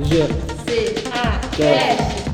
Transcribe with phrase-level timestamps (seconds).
[0.00, 0.16] G.
[0.66, 0.94] C.
[1.10, 1.40] A.
[1.56, 2.30] Cast.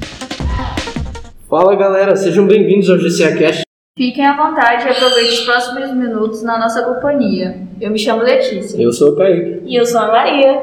[1.49, 3.63] Fala galera, sejam bem-vindos ao GCA Cast.
[3.97, 7.57] Fiquem à vontade e aproveitem os próximos minutos na nossa companhia.
[7.81, 8.83] Eu me chamo Letícia.
[8.83, 9.63] Eu sou o Kaique.
[9.65, 10.61] E eu sou a Maria.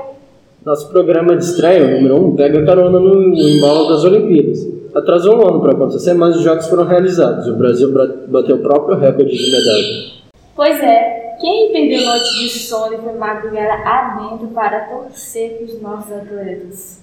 [0.65, 4.59] Nosso programa de estreia, o número 1, um, pega carona no embalo das Olimpíadas.
[4.93, 7.47] Atrasou um ano para acontecer, mas os jogos foram realizados.
[7.47, 7.93] O Brasil
[8.27, 10.19] bateu o próprio recorde de medalha.
[10.53, 15.81] Pois é, quem perdeu noite de sono e foi madrugada adentro para torcer para os
[15.81, 16.99] nossos atletas?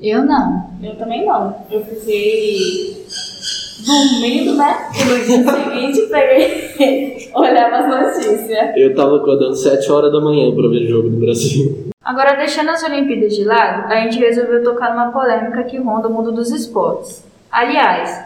[0.00, 0.70] Eu não.
[0.82, 1.54] Eu também não.
[1.70, 3.04] Eu fiquei
[3.84, 4.90] dormindo, né?
[4.94, 8.76] E no dia seguinte peguei, olhava as notícias.
[8.76, 11.86] Eu tava acordando 7 horas da manhã para ver o jogo do Brasil.
[12.04, 16.12] Agora, deixando as Olimpíadas de lado, a gente resolveu tocar numa polêmica que ronda o
[16.12, 17.24] mundo dos esportes.
[17.50, 18.25] Aliás,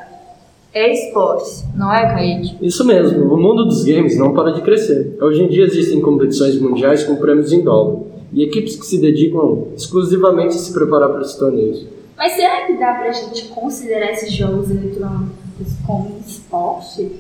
[0.73, 2.57] é esportes, não é, Kaique?
[2.61, 5.17] Isso mesmo, o mundo dos games não para de crescer.
[5.21, 8.03] Hoje em dia existem competições mundiais com prêmios em dólar
[8.33, 11.87] e equipes que se dedicam exclusivamente a se preparar para esses torneios.
[12.17, 17.11] Mas será que dá pra gente considerar esses jogos eletrônicos como esporte?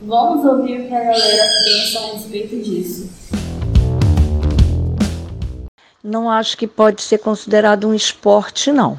[0.00, 3.08] Vamos ouvir o que a galera pensa a respeito disso.
[6.02, 8.98] Não acho que pode ser considerado um esporte, não.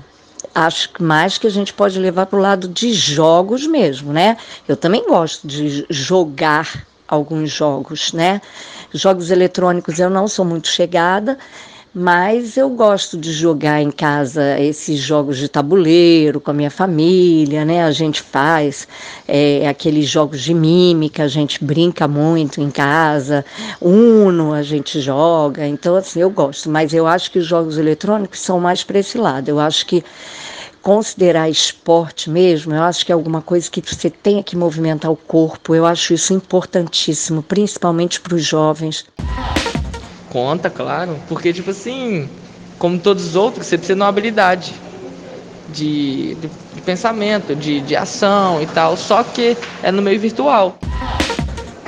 [0.55, 4.37] Acho que mais que a gente pode levar para o lado de jogos mesmo, né?
[4.67, 8.39] Eu também gosto de jogar alguns jogos, né?
[8.93, 11.39] Jogos eletrônicos eu não sou muito chegada,
[11.95, 17.63] mas eu gosto de jogar em casa esses jogos de tabuleiro com a minha família,
[17.63, 17.83] né?
[17.83, 18.87] A gente faz
[19.27, 23.45] é, aqueles jogos de mímica, a gente brinca muito em casa,
[23.79, 28.39] Uno a gente joga, então assim, eu gosto, mas eu acho que os jogos eletrônicos
[28.39, 29.49] são mais para esse lado.
[29.49, 30.03] Eu acho que
[30.83, 35.15] considerar esporte mesmo, eu acho que é alguma coisa que você tenha que movimentar o
[35.15, 39.05] corpo, eu acho isso importantíssimo, principalmente para os jovens.
[40.29, 41.17] Conta, claro.
[41.29, 42.27] Porque, tipo assim,
[42.77, 44.73] como todos os outros, você precisa de uma habilidade
[45.69, 48.97] de, de, de pensamento, de, de ação e tal.
[48.97, 50.77] Só que é no meio virtual.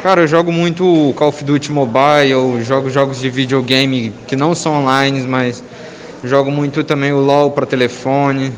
[0.01, 4.83] Cara, eu jogo muito Call of Duty Mobile, jogo jogos de videogame que não são
[4.83, 5.63] online, mas
[6.23, 8.53] jogo muito também o LoL para telefone.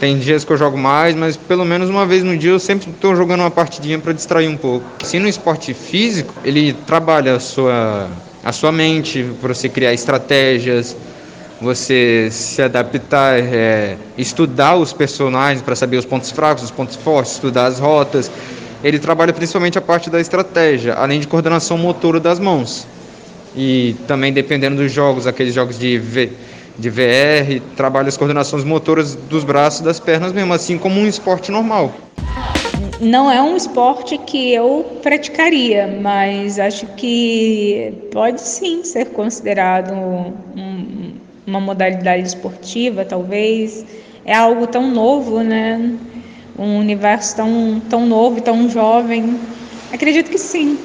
[0.00, 2.90] Tem dias que eu jogo mais, mas pelo menos uma vez no dia eu sempre
[2.90, 4.84] estou jogando uma partidinha para distrair um pouco.
[5.02, 8.08] Assim, no esporte físico, ele trabalha a sua
[8.44, 10.94] a sua mente, para você criar estratégias,
[11.60, 17.32] você se adaptar, é, estudar os personagens para saber os pontos fracos, os pontos fortes,
[17.32, 18.30] estudar as rotas.
[18.82, 22.86] Ele trabalha principalmente a parte da estratégia, além de coordenação motora das mãos.
[23.56, 25.98] E também dependendo dos jogos, aqueles jogos de,
[26.78, 31.06] de VR, trabalha as coordenações motoras dos braços e das pernas mesmo, assim como um
[31.06, 31.92] esporte normal
[33.00, 41.12] não é um esporte que eu praticaria, mas acho que pode sim ser considerado um,
[41.46, 43.84] uma modalidade esportiva, talvez.
[44.24, 45.92] É algo tão novo, né?
[46.58, 49.38] Um universo tão, tão novo, tão jovem.
[49.92, 50.78] Acredito que sim.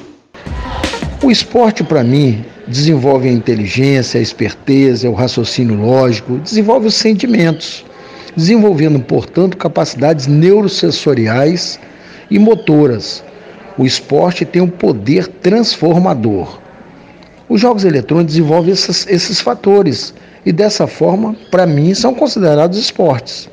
[1.22, 7.84] O esporte, para mim, desenvolve a inteligência, a esperteza, o raciocínio lógico, desenvolve os sentimentos,
[8.36, 11.78] desenvolvendo, portanto, capacidades neurosensoriais
[12.30, 13.24] e motoras.
[13.76, 16.60] O esporte tem um poder transformador.
[17.48, 20.14] Os jogos eletrônicos desenvolvem esses, fatores
[20.46, 23.48] e, dessa forma, para mim, são considerados esportes.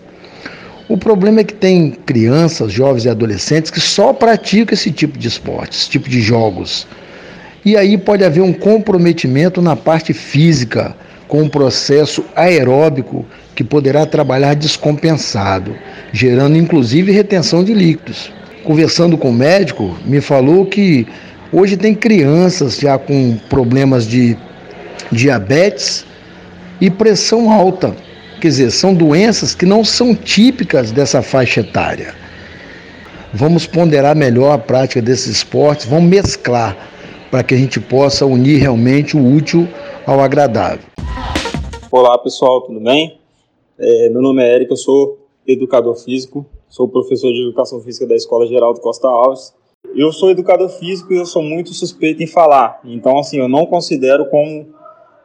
[0.87, 5.27] O problema é que tem crianças, jovens e adolescentes que só praticam esse tipo de
[5.27, 6.87] esportes, esse tipo de jogos.
[7.67, 10.95] E aí pode haver um comprometimento na parte física,
[11.27, 15.75] com um processo aeróbico que poderá trabalhar descompensado,
[16.13, 18.31] gerando inclusive retenção de líquidos
[18.67, 21.07] conversando com o médico, me falou que
[21.53, 24.37] hoje tem crianças já com problemas de
[25.09, 26.05] diabetes
[26.81, 27.95] e pressão alta.
[28.41, 32.13] Quer dizer, são doenças que não são típicas dessa faixa etária.
[33.33, 36.75] Vamos ponderar melhor a prática desses esportes, vamos mesclar
[37.29, 39.67] para que a gente possa unir realmente o útil
[40.05, 40.85] ao agradável.
[41.91, 43.19] Olá pessoal, tudo bem?
[43.77, 48.15] É, meu nome é Érico, eu sou educador físico, sou professor de educação física da
[48.15, 49.53] Escola Geral do Costa Alves.
[49.95, 53.65] Eu sou educador físico e eu sou muito suspeito em falar, então assim eu não
[53.65, 54.67] considero como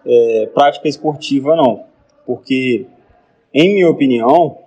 [0.05, 1.85] é, prática esportiva não,
[2.27, 2.87] porque
[3.53, 4.59] em minha opinião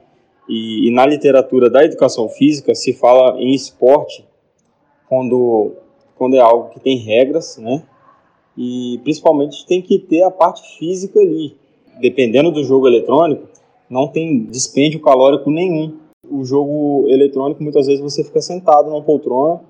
[0.50, 4.26] e, e na literatura da educação física se fala em esporte
[5.08, 5.74] quando
[6.18, 7.84] quando é algo que tem regras, né?
[8.58, 11.56] E principalmente tem que ter a parte física ali.
[12.00, 13.48] Dependendo do jogo eletrônico,
[13.90, 15.98] não tem dispêndio calórico nenhum.
[16.30, 19.62] O jogo eletrônico, muitas vezes você fica sentado numa poltrona,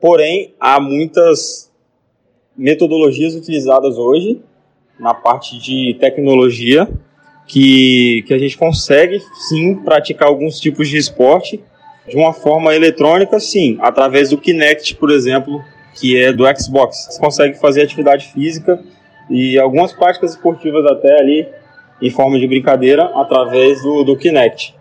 [0.00, 1.70] porém, há muitas
[2.56, 4.40] metodologias utilizadas hoje
[4.98, 6.88] na parte de tecnologia
[7.46, 11.60] que, que a gente consegue sim praticar alguns tipos de esporte
[12.08, 15.62] de uma forma eletrônica, sim, através do Kinect, por exemplo,
[15.94, 17.08] que é do Xbox.
[17.10, 18.82] Você consegue fazer atividade física
[19.28, 21.48] e algumas práticas esportivas até ali
[22.00, 24.74] em forma de brincadeira através do, do Kinect.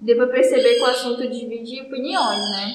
[0.00, 2.74] Deu perceber que o assunto divide opiniões, né?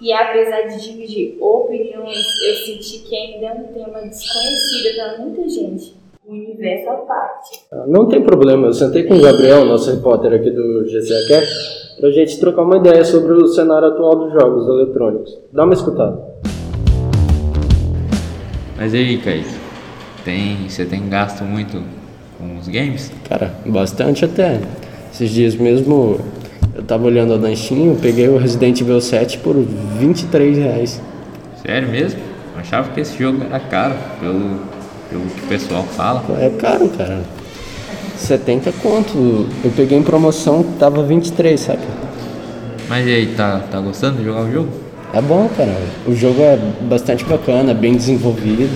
[0.00, 5.48] E apesar de dividir opiniões, eu senti que ainda é um tema desconhecido para muita
[5.48, 5.96] gente.
[6.28, 7.60] O universo à parte.
[7.86, 11.46] Não tem problema, eu sentei com o Gabriel, nosso repórter aqui do GCAQ,
[12.00, 15.38] para a gente trocar uma ideia sobre o cenário atual dos jogos eletrônicos.
[15.52, 16.20] Dá uma escutada.
[18.76, 19.54] Mas aí, Kaique,
[20.24, 21.80] tem, você tem gasto muito
[22.36, 23.12] com os games?
[23.28, 24.60] Cara, bastante até.
[25.12, 26.18] Esses dias mesmo
[26.74, 31.00] eu tava olhando a Danchinho, peguei o Resident Evil 7 por 23 reais.
[31.64, 32.20] Sério mesmo?
[32.52, 34.75] Eu achava que esse jogo era caro, pelo,
[35.16, 36.22] pelo que o pessoal fala.
[36.38, 37.22] É caro, cara.
[38.16, 39.46] 70 conto.
[39.64, 41.82] Eu peguei em promoção, tava 23, sabe?
[42.88, 44.68] Mas e aí, tá, tá gostando de jogar o jogo?
[45.12, 45.74] É bom, cara.
[46.06, 48.70] O jogo é bastante bacana, bem desenvolvido.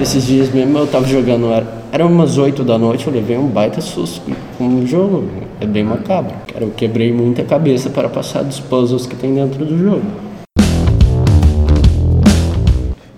[0.00, 3.46] Esses dias mesmo eu tava jogando, era, era umas 8 da noite, eu levei um
[3.46, 5.28] baita susto com o jogo.
[5.60, 6.34] É bem macabro.
[6.52, 10.04] Cara, eu quebrei muita cabeça para passar dos puzzles que tem dentro do jogo.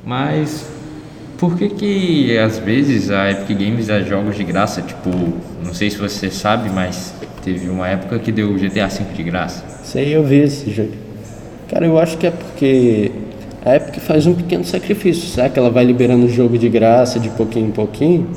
[0.05, 0.72] Mas
[1.43, 4.81] por que que às vezes a Epic Games dá jogos de graça?
[4.81, 5.11] Tipo,
[5.65, 7.13] não sei se você sabe, mas
[7.43, 9.65] teve uma época que deu GTA V de graça.
[9.83, 10.93] Sei, eu vi esse jogo.
[11.69, 13.11] Cara, eu acho que é porque
[13.65, 15.51] a Epic faz um pequeno sacrifício, sabe?
[15.51, 18.29] Que ela vai liberando o jogo de graça de pouquinho em pouquinho,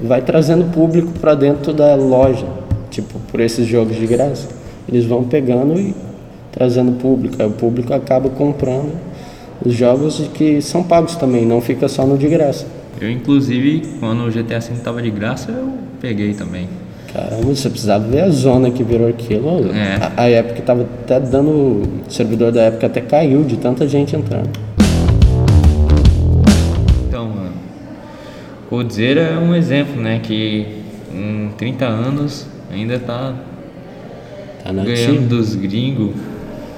[0.00, 2.46] vai trazendo público para dentro da loja,
[2.88, 4.46] tipo, por esses jogos de graça.
[4.88, 5.92] Eles vão pegando e
[6.52, 8.92] trazendo público, aí o público acaba comprando
[9.64, 12.66] os jogos que são pagos também, não fica só no de graça.
[13.00, 16.68] Eu, inclusive, quando o GTA V tava de graça, eu peguei também.
[17.12, 19.70] Caramba, você precisava ver a zona que virou aquilo.
[19.72, 20.12] É.
[20.16, 21.50] A, a época tava até dando.
[21.50, 24.50] O servidor da época até caiu de tanta gente entrando.
[27.06, 27.52] Então, mano,
[28.68, 30.20] Coldzera é um exemplo, né?
[30.22, 30.66] Que
[31.14, 33.34] em 30 anos ainda tá
[34.62, 36.14] Tá ganhando dos gringos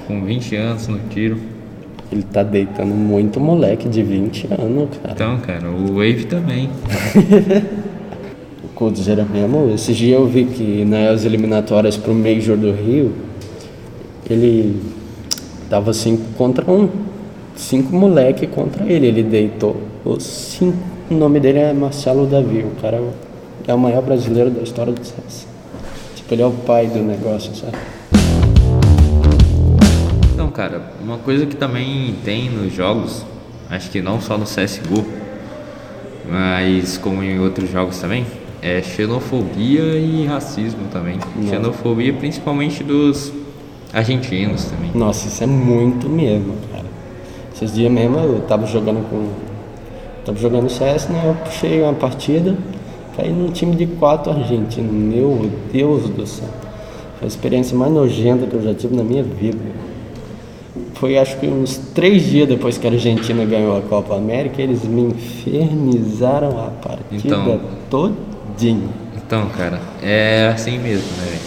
[0.07, 1.37] com 20 anos no tiro.
[2.11, 5.13] Ele tá deitando muito moleque de 20 anos, cara.
[5.13, 6.69] Então, cara, o Wave também.
[8.63, 13.11] O Coldzera mesmo, esse dia eu vi que nas eliminatórias pro Major do Rio,
[14.29, 14.79] ele
[15.67, 16.75] tava 5 contra 1.
[16.75, 16.89] Um.
[17.55, 20.77] Cinco moleque contra ele, ele deitou os cinco.
[21.09, 23.01] O nome dele é Marcelo Davi, o cara
[23.67, 25.45] é o maior brasileiro da história do CS.
[26.15, 27.77] Tipo, ele é o pai do negócio, sabe?
[30.61, 33.25] Cara, uma coisa que também tem nos jogos,
[33.67, 35.03] acho que não só no CSGO,
[36.29, 38.27] mas como em outros jogos também,
[38.61, 41.17] é xenofobia e racismo também.
[41.49, 43.33] Xenofobia principalmente dos
[43.91, 44.91] argentinos também.
[44.93, 46.85] Nossa, isso é muito mesmo, cara.
[47.55, 49.29] Esses dias mesmo eu tava jogando com.
[50.23, 51.23] Tava jogando CS, né?
[51.25, 52.55] Eu puxei uma partida,
[53.17, 54.91] caí num time de quatro argentinos.
[54.91, 56.49] Meu Deus do céu.
[57.17, 59.57] Foi a experiência mais nojenta que eu já tive na minha vida.
[61.01, 64.83] Foi acho que uns três dias depois que a Argentina ganhou a Copa América, eles
[64.83, 67.59] me infernizaram a partida Então.
[67.89, 68.87] todinha.
[69.17, 71.39] Então, cara, é assim mesmo, né?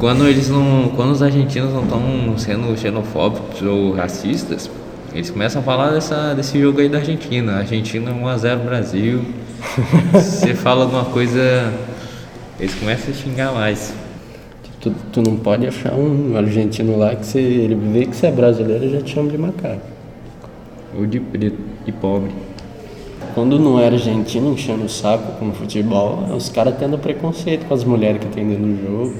[0.00, 4.68] Quando eles não, quando os argentinos não estão sendo xenofóbicos ou racistas,
[5.14, 7.58] eles começam a falar dessa, desse jogo aí da Argentina.
[7.58, 9.24] Argentina 1x0 Brasil.
[10.12, 11.72] Você fala alguma coisa,
[12.58, 13.94] eles começam a xingar mais.
[14.86, 18.30] Tu, tu não pode achar um argentino lá que você, ele vê que você é
[18.30, 19.80] brasileiro e já te chama de macaco.
[20.96, 22.30] Ou de preto e pobre.
[23.34, 27.74] Quando não é argentino enchendo o saco com futebol, é os caras tendo preconceito com
[27.74, 29.14] as mulheres que tem dentro do jogo.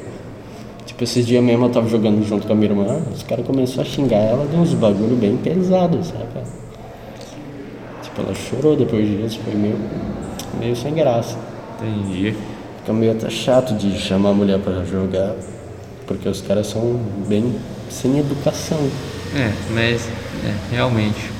[0.86, 3.82] Tipo, esses dias mesmo eu tava jogando junto com a minha irmã, os caras começaram
[3.82, 6.46] a xingar ela de uns bagulho bem pesados, sabe?
[8.04, 9.76] Tipo, ela chorou depois disso, foi meio,
[10.60, 11.36] meio sem graça.
[11.82, 12.36] Entendi.
[12.78, 15.34] Fica meio até chato de chamar a mulher pra jogar,
[16.06, 17.54] porque os caras são bem
[17.90, 18.78] sem educação.
[19.34, 20.08] É, mas
[20.44, 21.30] é, realmente.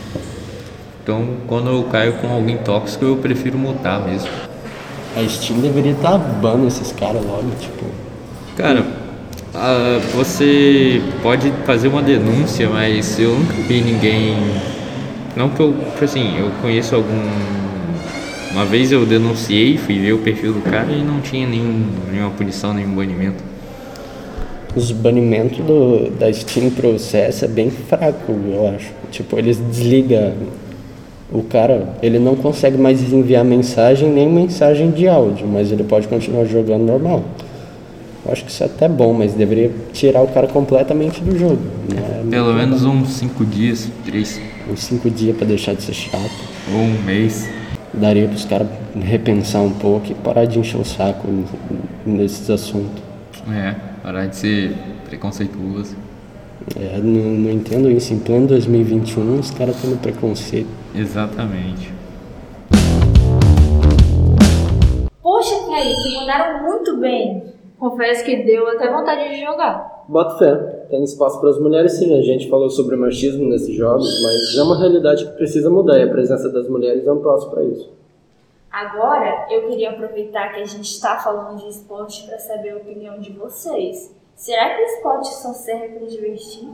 [1.03, 4.29] Então, quando eu caio com alguém tóxico, eu prefiro mutar mesmo.
[5.17, 7.87] A Steam deveria estar bando esses caras logo, tipo.
[8.57, 8.85] Cara,
[9.55, 14.37] ah, você pode fazer uma denúncia, mas eu nunca vi ninguém.
[15.35, 17.23] Não que eu, tipo assim, eu conheço algum.
[18.53, 22.31] Uma vez eu denunciei, fui ver o perfil do cara e não tinha nenhum, nenhuma
[22.31, 23.43] punição, nenhum banimento.
[24.77, 28.93] Os banimentos do, da Steam pro CS é bem fraco, eu acho.
[29.11, 30.35] Tipo, eles desligam
[31.33, 36.07] o cara, ele não consegue mais enviar mensagem nem mensagem de áudio, mas ele pode
[36.07, 37.25] continuar jogando normal.
[38.25, 41.63] Eu acho que isso é até bom, mas deveria tirar o cara completamente do jogo.
[41.89, 42.25] Né?
[42.29, 44.41] Pelo menos uns 5 dias, 3.
[44.71, 46.31] Uns 5 dias para deixar de ser chato.
[46.75, 47.49] Ou um mês.
[47.95, 48.69] Daria para os caras
[49.01, 51.27] repensar um pouco e parar de encher o saco
[52.05, 53.03] nesses assuntos.
[53.49, 53.75] É,
[54.07, 54.73] parar de ser
[55.09, 55.97] preconceituoso.
[56.77, 58.15] É, não, não entendo isso.
[58.15, 60.69] Em plano 2021, os caras tendo preconceito.
[60.95, 61.93] Exatamente.
[65.21, 67.53] Poxa, Kaique, mandaram muito bem.
[67.81, 70.05] Confesso que deu até vontade de jogar.
[70.09, 70.55] Bota fé.
[70.89, 72.17] Tem espaço para as mulheres sim.
[72.17, 76.05] A gente falou sobre machismo nesses jogos, mas é uma realidade que precisa mudar e
[76.05, 77.91] a presença das mulheres é um passo para isso.
[78.77, 83.19] Agora, eu queria aproveitar que a gente está falando de esporte para saber a opinião
[83.19, 84.15] de vocês.
[84.35, 86.69] Será que esporte só serve para divertir?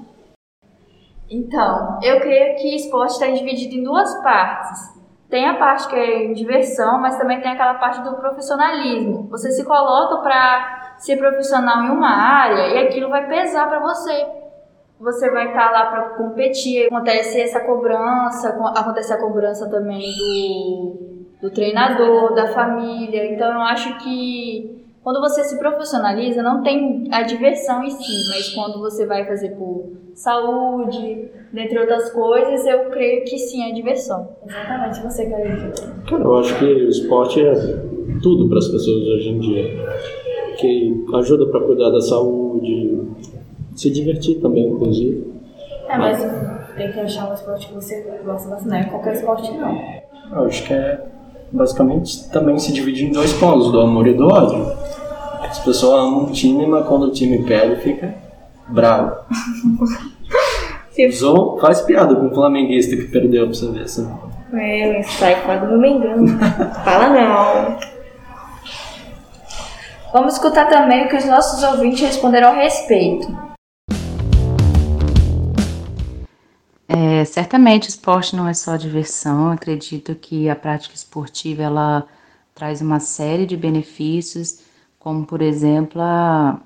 [1.30, 5.00] Então, eu creio que esporte está dividido em duas partes.
[5.30, 9.28] Tem a parte que é diversão, mas também tem aquela parte do profissionalismo.
[9.30, 14.26] Você se coloca para ser profissional em uma área e aquilo vai pesar para você.
[14.98, 21.01] Você vai estar tá lá para competir, acontece essa cobrança, acontece a cobrança também do,
[21.42, 23.34] do treinador, da família.
[23.34, 28.54] Então eu acho que quando você se profissionaliza, não tem a diversão em si, mas
[28.54, 34.28] quando você vai fazer por saúde, dentre outras coisas, eu creio que sim, é diversão.
[34.46, 35.82] Exatamente, você, Kaique.
[36.08, 37.54] Cara, eu acho que o esporte é
[38.22, 39.64] tudo para as pessoas hoje em dia.
[40.58, 43.00] Que ajuda para cuidar da saúde,
[43.74, 45.32] se divertir também, inclusive.
[45.88, 46.22] É, mas
[46.76, 49.76] tem que achar um esporte que você gosta bastante, não é qualquer esporte não.
[50.32, 51.04] Eu acho que é
[51.52, 54.72] basicamente também se divide em dois polos, do amor e do ódio.
[55.42, 58.14] As pessoas amam um time, mas quando o time perde, fica
[58.68, 59.16] bravo.
[61.12, 64.10] Zon faz piada com o flamenguista que perdeu pra você ver, assim.
[64.54, 66.26] É, sai fora do Mengão.
[66.84, 67.78] Fala não.
[70.12, 73.51] Vamos escutar também o que os nossos ouvintes responderam ao respeito.
[76.94, 79.50] É, certamente esporte não é só diversão.
[79.50, 82.06] Acredito que a prática esportiva ela
[82.54, 84.60] traz uma série de benefícios,
[84.98, 86.60] como por exemplo a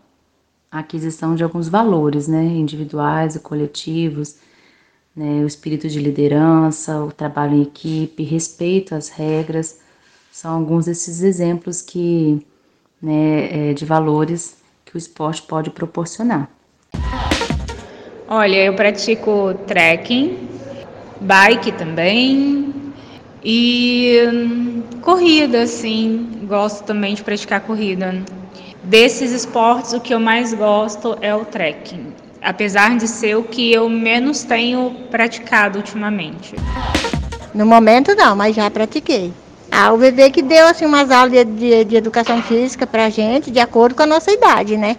[0.73, 4.37] aquisição de alguns valores, né, individuais e coletivos,
[5.14, 9.78] né, o espírito de liderança, o trabalho em equipe, respeito às regras,
[10.33, 12.45] são alguns desses exemplos que,
[13.00, 16.50] né, é, de valores que o esporte pode proporcionar.
[18.28, 20.49] Olha, eu pratico trekking,
[21.21, 22.75] bike também
[23.45, 26.40] e hum, corrida, sim.
[26.42, 28.21] Gosto também de praticar corrida.
[28.83, 33.73] Desses esportes, o que eu mais gosto é o trekking, apesar de ser o que
[33.73, 36.56] eu menos tenho praticado ultimamente.
[37.54, 39.33] No momento não, mas já pratiquei.
[39.71, 43.52] Ah, o bebê que deu assim umas aulas de, de, de educação física pra gente,
[43.52, 44.97] de acordo com a nossa idade, né?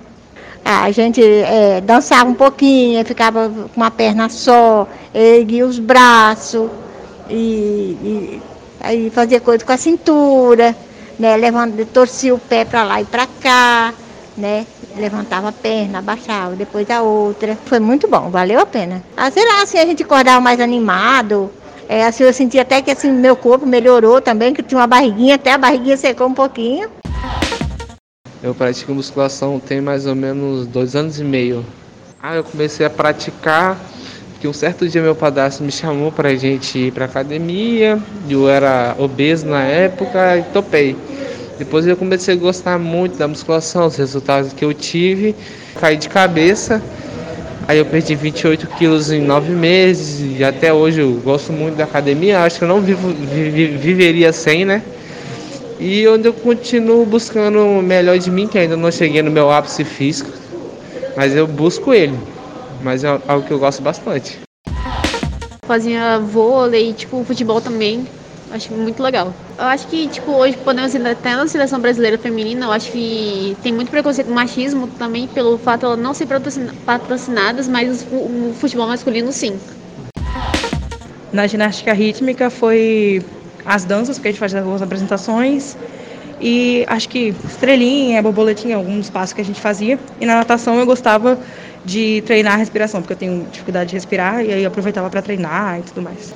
[0.70, 6.70] A gente é, dançava um pouquinho, ficava com uma perna só, erguia os braços
[7.30, 8.42] e, e
[8.82, 10.76] aí fazia coisa com a cintura,
[11.18, 11.38] né?
[11.38, 13.94] Levando, torcia o pé para lá e para cá,
[14.38, 14.66] né?
[14.98, 17.58] Levantava a perna, abaixava, depois a outra.
[17.66, 19.02] Foi muito bom, valeu a pena.
[19.16, 21.50] Ah, sei lá, assim a gente acordava mais animado.
[21.88, 25.36] É, assim, eu senti até que assim, meu corpo melhorou também, que tinha uma barriguinha,
[25.36, 26.90] até a barriguinha secou um pouquinho.
[28.44, 31.66] Eu pratico musculação tem mais ou menos dois anos e meio.
[32.22, 33.78] Ah, eu comecei a praticar
[34.40, 37.98] que um certo dia meu padrasto me chamou pra gente ir pra academia.
[38.30, 40.96] Eu era obeso na época e topei.
[41.58, 45.36] Depois eu comecei a gostar muito da musculação, os resultados que eu tive.
[45.80, 46.80] Caí de cabeça.
[47.68, 51.86] Aí eu perdi 28 quilos em nove meses e até hoje eu gosto muito da
[51.86, 52.42] academia.
[52.44, 54.84] Acho que eu não vivo, viveria sem, né?
[55.80, 59.52] E onde eu continuo buscando o melhor de mim, que ainda não cheguei no meu
[59.52, 60.32] ápice físico,
[61.16, 62.18] mas eu busco ele.
[62.82, 64.40] Mas é algo que eu gosto bastante.
[65.66, 68.08] Fazia vôlei, tipo, futebol também.
[68.50, 69.34] Acho muito legal.
[69.58, 73.74] Eu acho que, tipo, hoje podemos até na seleção brasileira feminina, eu acho que tem
[73.74, 76.28] muito preconceito machismo também pelo fato de ela não ser
[76.86, 79.60] patrocinadas, mas o futebol masculino sim.
[81.34, 83.22] Na ginástica rítmica foi
[83.68, 85.78] as danças, porque a gente faz algumas apresentações.
[86.40, 90.00] E acho que estrelinha, borboletinha, alguns passos que a gente fazia.
[90.22, 91.38] E na natação eu gostava
[91.84, 95.80] de treinar a respiração, porque eu tenho dificuldade de respirar e aí aproveitava para treinar
[95.80, 96.34] e tudo mais.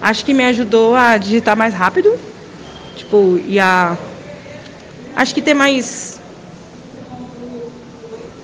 [0.00, 2.18] Acho que me ajudou a digitar mais rápido,
[2.96, 3.96] tipo, e a
[5.14, 6.20] acho que ter mais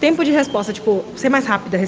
[0.01, 1.81] tempo de resposta, tipo, ser mais rápida.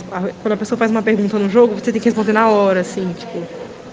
[0.43, 3.15] Quando a pessoa faz uma pergunta no jogo, você tem que responder na hora, assim,
[3.17, 3.43] tipo,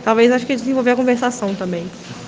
[0.03, 1.85] talvez acho que desenvolver a conversação também.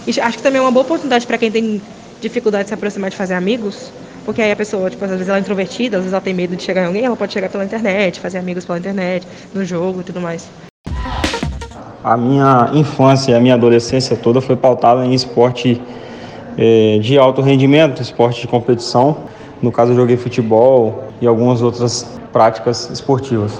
[0.09, 1.79] E acho que também é uma boa oportunidade para quem tem
[2.19, 3.91] dificuldade de se aproximar de fazer amigos,
[4.25, 6.55] porque aí a pessoa, tipo, às vezes ela é introvertida, às vezes ela tem medo
[6.55, 10.01] de chegar em alguém, ela pode chegar pela internet, fazer amigos pela internet, no jogo
[10.01, 10.49] e tudo mais.
[12.03, 15.79] A minha infância e a minha adolescência toda foi pautada em esporte
[16.57, 19.15] é, de alto rendimento, esporte de competição.
[19.61, 23.59] No caso, eu joguei futebol e algumas outras práticas esportivas.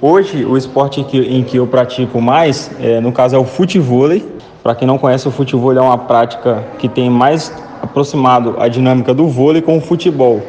[0.00, 4.31] Hoje, o esporte em que, eu pratico mais, é, no caso, é o futevôlei.
[4.62, 7.52] Para quem não conhece, o futevôlei é uma prática que tem mais
[7.82, 10.40] aproximado a dinâmica do vôlei com o futebol.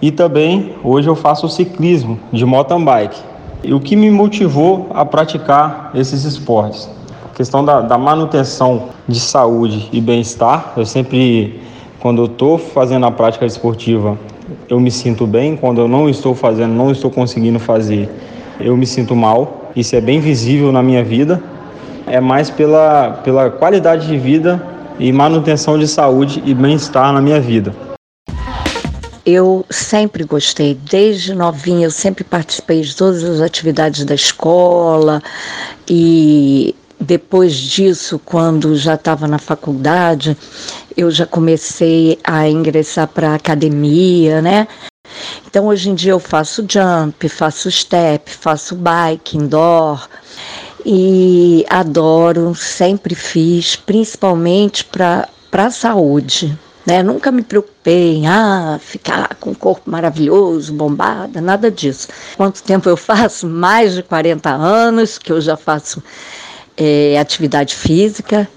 [0.00, 3.20] E também, hoje eu faço ciclismo de mountain bike.
[3.64, 6.88] E o que me motivou a praticar esses esportes?
[7.30, 10.72] A questão da, da manutenção de saúde e bem-estar.
[10.76, 11.60] Eu sempre,
[11.98, 14.16] quando eu estou fazendo a prática esportiva,
[14.68, 15.56] eu me sinto bem.
[15.56, 18.08] Quando eu não estou fazendo, não estou conseguindo fazer,
[18.60, 19.72] eu me sinto mal.
[19.74, 21.42] Isso é bem visível na minha vida.
[22.10, 24.60] É mais pela, pela qualidade de vida
[24.98, 27.72] e manutenção de saúde e bem-estar na minha vida.
[29.24, 35.22] Eu sempre gostei, desde novinha, eu sempre participei de todas as atividades da escola
[35.88, 40.36] e depois disso, quando já estava na faculdade,
[40.96, 44.66] eu já comecei a ingressar para a academia, né?
[45.46, 50.08] Então, hoje em dia, eu faço jump, faço step, faço bike indoor
[50.84, 56.58] e adoro, sempre fiz, principalmente para a saúde.
[56.86, 57.02] Né?
[57.02, 62.08] Nunca me preocupei em ah, ficar com um corpo maravilhoso, bombada, nada disso.
[62.36, 63.46] Quanto tempo eu faço?
[63.46, 66.02] Mais de 40 anos que eu já faço
[66.76, 68.48] é, atividade física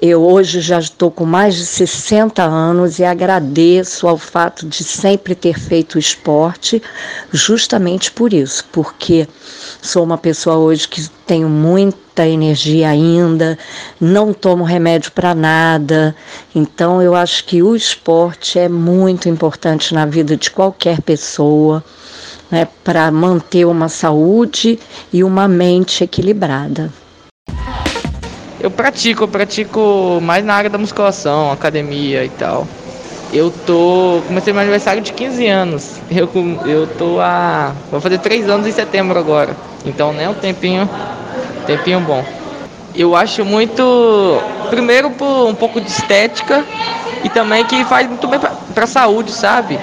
[0.00, 5.34] eu hoje já estou com mais de 60 anos e agradeço ao fato de sempre
[5.34, 6.82] ter feito esporte,
[7.32, 9.28] justamente por isso, porque
[9.82, 13.58] sou uma pessoa hoje que tenho muita energia ainda,
[14.00, 16.14] não tomo remédio para nada,
[16.54, 21.84] então eu acho que o esporte é muito importante na vida de qualquer pessoa.
[22.50, 24.76] Né, para manter uma saúde
[25.12, 26.92] e uma mente equilibrada.
[28.60, 32.68] Eu pratico, eu pratico mais na área da musculação, academia e tal.
[33.32, 34.20] Eu tô.
[34.26, 36.00] Comecei meu aniversário de 15 anos.
[36.10, 36.28] Eu,
[36.66, 37.72] eu tô a.
[37.90, 39.56] Vou fazer 3 anos em setembro agora.
[39.86, 40.88] Então né, um tempinho.
[41.66, 42.22] Tempinho bom.
[42.94, 44.38] Eu acho muito.
[44.68, 46.64] Primeiro por um pouco de estética
[47.24, 49.78] e também que faz muito bem pra, pra saúde, sabe?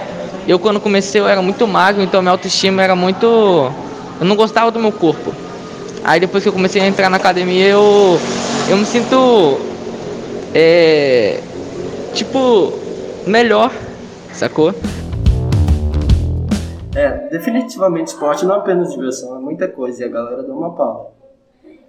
[0.48, 3.26] Eu quando comecei eu era muito magro, então minha autoestima era muito.
[3.26, 5.34] Eu não gostava do meu corpo.
[6.04, 8.20] Aí depois que eu comecei a entrar na academia eu
[8.69, 9.58] eu me sinto
[10.53, 11.39] é,
[12.13, 12.73] tipo
[13.25, 13.71] melhor,
[14.34, 14.73] sacou?
[16.93, 20.75] É, definitivamente esporte não é apenas diversão, é muita coisa e a galera dá uma
[20.75, 21.15] pau.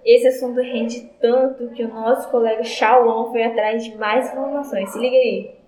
[0.05, 4.89] Esse assunto rende tanto que o nosso colega Shaolong foi atrás de mais informações.
[4.91, 5.59] Se liga aí.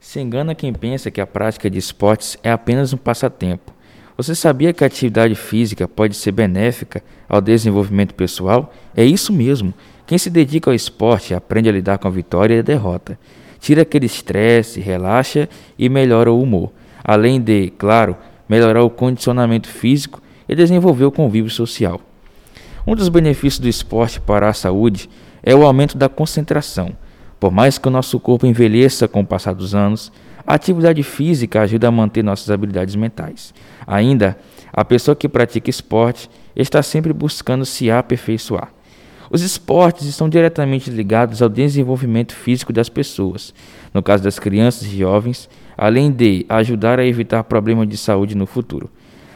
[0.00, 3.75] Se engana quem pensa que a prática de esportes é apenas um passatempo.
[4.16, 8.72] Você sabia que a atividade física pode ser benéfica ao desenvolvimento pessoal?
[8.96, 9.74] É isso mesmo.
[10.06, 13.18] Quem se dedica ao esporte aprende a lidar com a vitória e a derrota.
[13.60, 15.48] Tira aquele estresse, relaxa
[15.78, 16.72] e melhora o humor.
[17.04, 18.16] Além de, claro,
[18.48, 22.00] melhorar o condicionamento físico e desenvolver o convívio social.
[22.86, 25.10] Um dos benefícios do esporte para a saúde
[25.42, 26.92] é o aumento da concentração.
[27.38, 30.10] Por mais que o nosso corpo envelheça com o passar dos anos,
[30.46, 33.52] a atividade física ajuda a manter nossas habilidades mentais.
[33.86, 34.38] Ainda,
[34.72, 38.72] a pessoa que pratica esporte está sempre buscando se aperfeiçoar.
[39.28, 43.52] Os esportes estão diretamente ligados ao desenvolvimento físico das pessoas,
[43.92, 48.46] no caso das crianças e jovens, além de ajudar a evitar problemas de saúde no
[48.46, 48.88] futuro.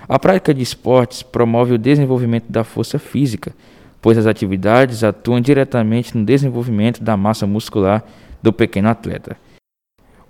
[0.09, 3.53] A prática de esportes promove o desenvolvimento da força física,
[4.01, 8.05] pois as atividades atuam diretamente no desenvolvimento da massa muscular
[8.41, 9.37] do pequeno atleta.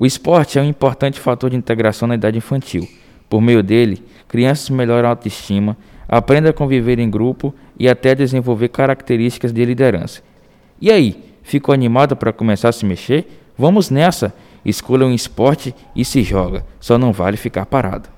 [0.01, 2.89] O esporte é um importante fator de integração na idade infantil.
[3.29, 5.77] Por meio dele, crianças melhoram a autoestima,
[6.09, 10.23] aprendem a conviver em grupo e até desenvolver características de liderança.
[10.81, 13.27] E aí, ficou animado para começar a se mexer?
[13.59, 14.33] Vamos nessa!
[14.65, 18.09] Escolha um esporte e se joga, só não vale ficar parado.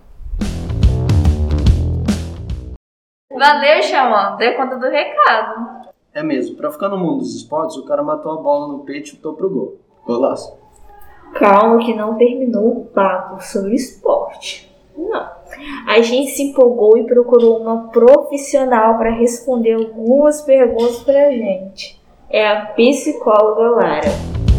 [3.29, 5.91] Valeu, Xamã, dê conta do recado.
[6.15, 9.09] É mesmo, para ficar no mundo dos esportes, o cara matou a bola no peito
[9.09, 9.81] e chutou pro gol.
[10.07, 10.62] Golaço.
[11.35, 14.71] Calma que não terminou o papo sobre esporte.
[14.97, 15.31] Não.
[15.87, 22.01] A gente se empolgou e procurou uma profissional para responder algumas perguntas para a gente.
[22.31, 24.52] É a psicóloga Lara.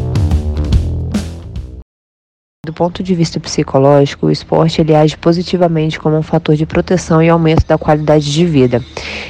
[2.74, 7.22] Do ponto de vista psicológico, o esporte ele age positivamente como um fator de proteção
[7.22, 8.84] e aumento da qualidade de vida.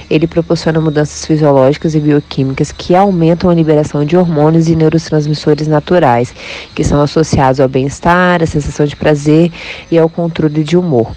[0.10, 6.34] Ele proporciona mudanças fisiológicas e bioquímicas que aumentam a liberação de hormônios e neurotransmissores naturais,
[6.74, 9.52] que são associados ao bem-estar, à sensação de prazer
[9.92, 11.12] e ao controle de humor.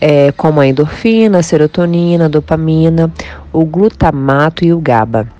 [0.00, 3.12] É, como a endorfina, a serotonina, a dopamina,
[3.52, 5.35] o glutamato e o GABA.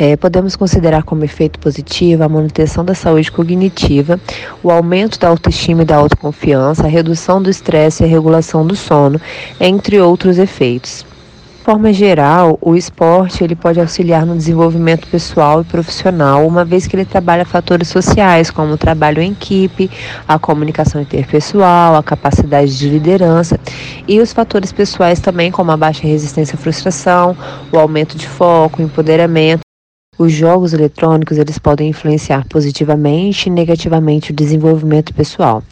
[0.00, 4.20] É, podemos considerar como efeito positivo a manutenção da saúde cognitiva,
[4.62, 8.76] o aumento da autoestima e da autoconfiança, a redução do estresse e a regulação do
[8.76, 9.20] sono,
[9.60, 11.04] entre outros efeitos.
[11.58, 16.86] De forma geral, o esporte ele pode auxiliar no desenvolvimento pessoal e profissional, uma vez
[16.86, 19.90] que ele trabalha fatores sociais, como o trabalho em equipe,
[20.28, 23.58] a comunicação interpessoal, a capacidade de liderança,
[24.06, 27.36] e os fatores pessoais também, como a baixa resistência à frustração,
[27.72, 29.66] o aumento de foco, o empoderamento,
[30.18, 35.62] os jogos eletrônicos eles podem influenciar positivamente e negativamente o desenvolvimento pessoal.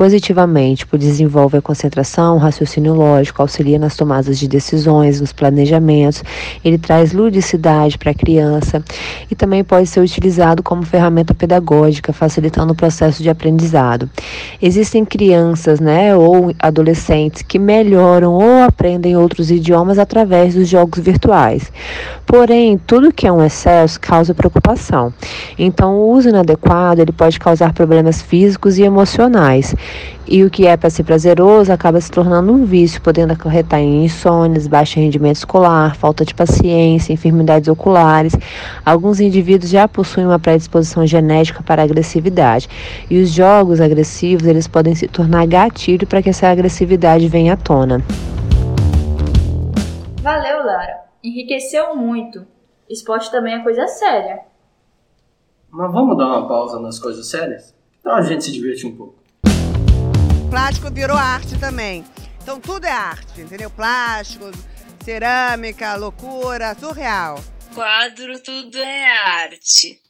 [0.00, 6.24] Positivamente, por desenvolve a concentração, raciocínio lógico, auxilia nas tomadas de decisões, nos planejamentos,
[6.64, 8.82] ele traz ludicidade para a criança
[9.30, 14.08] e também pode ser utilizado como ferramenta pedagógica, facilitando o processo de aprendizado.
[14.62, 21.70] Existem crianças, né, ou adolescentes que melhoram ou aprendem outros idiomas através dos jogos virtuais.
[22.24, 25.12] Porém, tudo que é um excesso causa preocupação.
[25.58, 29.74] Então, o uso inadequado ele pode causar problemas físicos e emocionais.
[30.26, 34.04] E o que é para ser prazeroso acaba se tornando um vício, podendo acarretar em
[34.04, 38.34] insônias, baixo rendimento escolar, falta de paciência, enfermidades oculares.
[38.86, 42.68] Alguns indivíduos já possuem uma predisposição genética para agressividade.
[43.10, 47.56] E os jogos agressivos, eles podem se tornar gatilho para que essa agressividade venha à
[47.56, 48.00] tona.
[50.22, 51.00] Valeu, Lara.
[51.24, 52.46] Enriqueceu muito.
[52.88, 54.40] Esporte também é coisa séria.
[55.70, 57.74] Mas vamos dar uma pausa nas coisas sérias?
[58.00, 59.19] Então a gente se diverte um pouco.
[60.50, 62.04] Plástico virou arte também.
[62.42, 63.70] Então tudo é arte, entendeu?
[63.70, 64.50] Plástico,
[65.04, 67.38] cerâmica, loucura, surreal.
[67.72, 69.06] Quadro, tudo é
[69.44, 70.00] arte.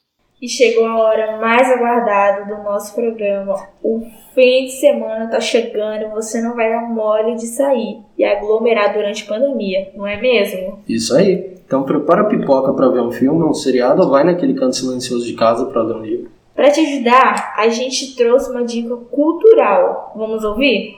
[0.41, 3.55] E chegou a hora mais aguardada do nosso programa.
[3.83, 4.01] O
[4.35, 9.25] fim de semana tá chegando, você não vai dar mole de sair e aglomerar durante
[9.25, 10.83] a pandemia, não é mesmo?
[10.89, 11.59] Isso aí.
[11.67, 15.27] Então prepara a pipoca para ver um filme, um seriado ou vai naquele canto silencioso
[15.27, 16.40] de casa para ler um livro.
[16.55, 20.13] Para te ajudar, a gente trouxe uma dica cultural.
[20.17, 20.97] Vamos ouvir?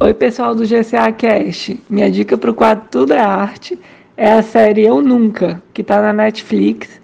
[0.00, 1.80] Oi, pessoal do GCA Cast.
[1.88, 3.78] Minha dica para o quadro Tudo é Arte
[4.16, 7.00] é a série Eu Nunca, que está na Netflix.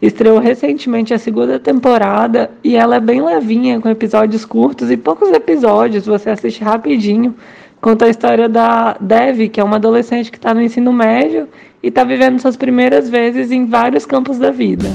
[0.00, 5.30] Estreou recentemente a segunda temporada e ela é bem levinha, com episódios curtos e poucos
[5.30, 7.34] episódios, você assiste rapidinho.
[7.80, 11.48] Conta a história da Dev, que é uma adolescente que está no ensino médio
[11.82, 14.86] e está vivendo suas primeiras vezes em vários campos da vida.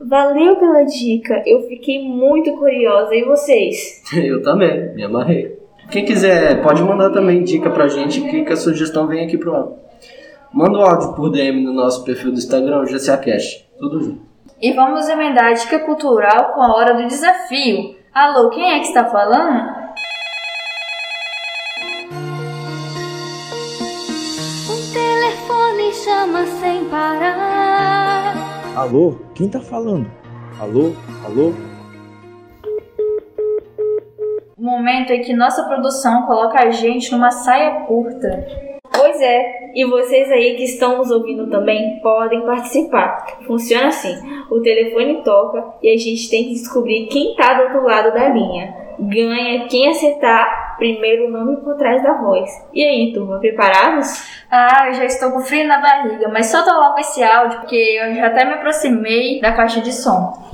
[0.00, 3.14] Valeu pela dica, eu fiquei muito curiosa.
[3.14, 4.02] E vocês?
[4.16, 5.56] Eu também, me amarrei.
[5.90, 9.54] Quem quiser pode mandar também dica pra gente que, que a sugestão vem aqui pro
[9.54, 9.68] ar.
[10.52, 13.68] Manda o um áudio por DM no nosso perfil do Instagram, GCAcast.
[13.78, 14.22] Tudo junto.
[14.60, 17.94] E vamos emendar a dica cultural com a hora do desafio.
[18.12, 19.75] Alô, quem é que está falando?
[26.66, 28.34] Sem parar.
[28.76, 30.10] Alô, quem tá falando?
[30.58, 30.92] Alô,
[31.24, 31.52] alô?
[34.58, 38.44] O momento em que nossa produção coloca a gente numa saia curta.
[38.92, 43.38] Pois é, e vocês aí que estão nos ouvindo também podem participar.
[43.46, 44.16] Funciona assim:
[44.50, 48.28] o telefone toca e a gente tem que descobrir quem tá do outro lado da
[48.28, 48.74] linha.
[48.98, 52.50] Ganha quem acertar primeiro o nome por trás da voz.
[52.72, 54.22] E aí, turma, preparados?
[54.50, 58.14] Ah, eu já estou com frio na barriga, mas solta logo esse áudio porque eu
[58.14, 60.50] já até me aproximei da caixa de som.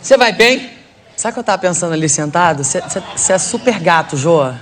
[0.00, 0.70] Você vai bem?
[1.16, 2.62] Sabe o que eu tava pensando ali sentado?
[2.64, 4.56] Você é super gato, Joa.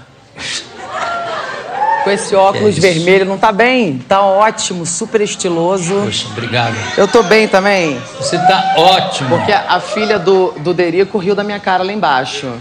[2.03, 3.99] Com esse óculos É vermelho, não tá bem?
[4.09, 5.95] Tá ótimo, super estiloso.
[6.05, 6.75] Poxa, obrigado.
[6.97, 7.99] Eu tô bem também.
[8.19, 9.37] Você tá ótimo.
[9.37, 12.53] Porque a, a filha do, do Derico riu da minha cara lá embaixo.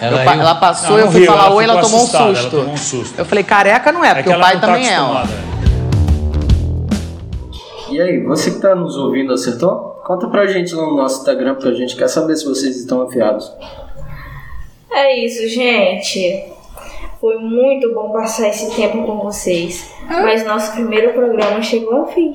[0.00, 2.34] Ela Eu ela passou, Não, eu fui riu, falar ela oi, ela tomou um ela
[2.34, 2.50] susto.
[2.50, 3.14] tomou um susto.
[3.18, 4.96] Eu falei, careca não é, porque que o pai tá também é.
[4.96, 5.50] acostumada.
[7.90, 10.00] E aí, você que tá nos ouvindo acertou?
[10.04, 13.02] Conta pra gente lá no nosso Instagram, porque a gente quer saber se vocês estão
[13.02, 13.52] afiados.
[14.92, 16.52] É isso, gente.
[17.20, 19.94] Foi muito bom passar esse tempo com vocês.
[20.08, 22.34] Mas nosso primeiro programa chegou ao fim.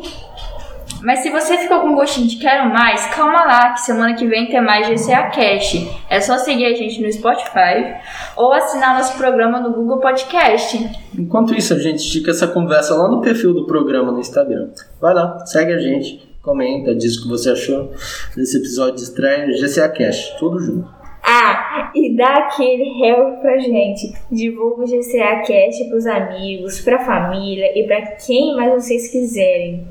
[1.01, 4.47] Mas se você ficou com gostinho de quero mais, calma lá, que semana que vem
[4.47, 5.87] tem mais GCA Cash.
[6.07, 7.95] É só seguir a gente no Spotify
[8.35, 10.87] ou assinar nosso programa no Google Podcast.
[11.17, 14.69] Enquanto isso, a gente estica essa conversa lá no perfil do programa no Instagram.
[15.01, 17.91] Vai lá, segue a gente, comenta, diz o que você achou
[18.35, 21.04] desse episódio de estreia GCA Cash, tudo junto.
[21.27, 24.13] Ah, e dá aquele help pra gente.
[24.31, 29.87] Divulga o GCA Cast pros amigos, pra família e pra quem mais vocês quiserem.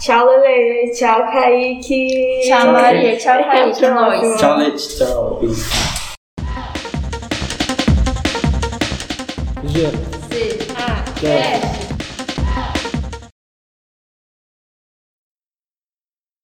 [0.00, 0.90] Tchau, Lele.
[0.90, 2.40] Tchau, Kaique.
[2.48, 3.16] Tchau, Maria.
[3.16, 3.84] Tchau, Kaique.
[3.84, 4.36] É nóis.
[4.40, 4.98] Tchau, Leti.
[4.98, 5.40] Tchau.
[10.28, 11.81] C A Cash.